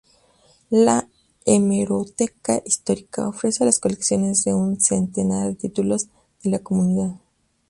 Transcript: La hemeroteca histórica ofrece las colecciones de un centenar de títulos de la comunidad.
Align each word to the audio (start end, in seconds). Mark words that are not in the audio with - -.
La 0.71 1.07
hemeroteca 1.45 2.59
histórica 2.65 3.27
ofrece 3.27 3.65
las 3.65 3.77
colecciones 3.77 4.43
de 4.43 4.51
un 4.55 4.81
centenar 4.81 5.49
de 5.49 5.53
títulos 5.53 6.07
de 6.41 6.49
la 6.49 6.57
comunidad. 6.57 7.19